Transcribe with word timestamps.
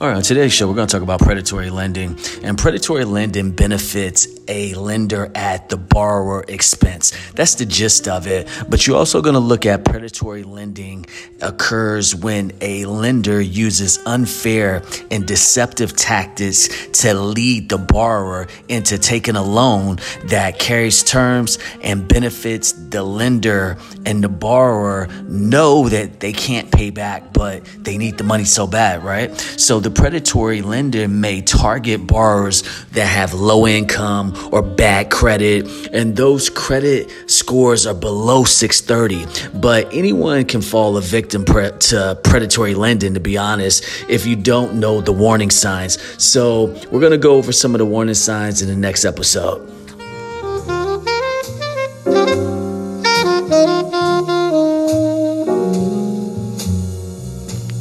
All 0.00 0.06
right, 0.06 0.16
on 0.16 0.22
today's 0.22 0.52
show, 0.52 0.68
we're 0.68 0.76
going 0.76 0.86
to 0.86 0.92
talk 0.92 1.02
about 1.02 1.18
predatory 1.18 1.70
lending. 1.70 2.16
And 2.44 2.56
predatory 2.56 3.04
lending 3.04 3.50
benefits 3.50 4.28
a 4.46 4.72
lender 4.74 5.28
at 5.34 5.68
the 5.70 5.76
borrower 5.76 6.44
expense. 6.46 7.12
That's 7.32 7.56
the 7.56 7.66
gist 7.66 8.06
of 8.06 8.28
it. 8.28 8.48
But 8.68 8.86
you're 8.86 8.96
also 8.96 9.20
going 9.20 9.34
to 9.34 9.40
look 9.40 9.66
at 9.66 9.84
predatory 9.84 10.44
lending 10.44 11.04
occurs 11.42 12.14
when 12.14 12.52
a 12.60 12.84
lender 12.86 13.40
uses 13.40 13.98
unfair 14.06 14.84
and 15.10 15.26
deceptive 15.26 15.96
tactics 15.96 16.68
to 17.00 17.14
lead 17.14 17.68
the 17.68 17.78
borrower 17.78 18.46
into 18.68 18.98
taking 18.98 19.34
a 19.34 19.42
loan 19.42 19.98
that 20.26 20.60
carries 20.60 21.02
terms 21.02 21.58
and 21.82 22.06
benefits 22.06 22.70
the 22.70 23.02
lender 23.02 23.76
and 24.06 24.22
the 24.22 24.28
borrower 24.28 25.08
know 25.24 25.88
that 25.88 26.20
they 26.20 26.32
can't 26.32 26.70
pay 26.70 26.90
back, 26.90 27.32
but 27.32 27.64
they 27.78 27.98
need 27.98 28.16
the 28.16 28.24
money 28.24 28.44
so 28.44 28.66
bad, 28.66 29.02
right? 29.02 29.36
So 29.36 29.80
the 29.80 29.87
the 29.88 29.94
predatory 29.94 30.60
lender 30.60 31.08
may 31.08 31.40
target 31.40 32.06
borrowers 32.06 32.62
that 32.92 33.06
have 33.06 33.32
low 33.32 33.66
income 33.66 34.34
or 34.52 34.60
bad 34.60 35.10
credit, 35.10 35.66
and 35.94 36.14
those 36.14 36.50
credit 36.50 37.10
scores 37.26 37.86
are 37.86 37.94
below 37.94 38.44
630. 38.44 39.58
But 39.58 39.88
anyone 39.94 40.44
can 40.44 40.60
fall 40.60 40.98
a 40.98 41.00
victim 41.00 41.46
pre- 41.46 41.70
to 41.70 42.18
predatory 42.22 42.74
lending, 42.74 43.14
to 43.14 43.20
be 43.20 43.38
honest, 43.38 43.82
if 44.10 44.26
you 44.26 44.36
don't 44.36 44.74
know 44.74 45.00
the 45.00 45.12
warning 45.12 45.50
signs. 45.50 45.98
So, 46.22 46.66
we're 46.90 47.00
going 47.00 47.12
to 47.12 47.18
go 47.18 47.36
over 47.36 47.52
some 47.52 47.74
of 47.74 47.78
the 47.78 47.86
warning 47.86 48.14
signs 48.14 48.60
in 48.60 48.68
the 48.68 48.76
next 48.76 49.06
episode. 49.06 49.66